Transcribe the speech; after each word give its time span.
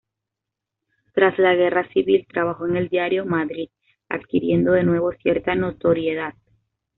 Tras 1.13 1.37
la 1.37 1.53
Guerra 1.53 1.87
Civil, 1.89 2.25
trabajó 2.27 2.65
en 2.65 2.75
el 2.75 2.89
diario 2.89 3.23
"Madrid", 3.23 3.69
adquiriendo 4.09 4.71
de 4.71 4.83
nuevo 4.83 5.11
cierta 5.11 5.53
notoriedad. 5.53 6.33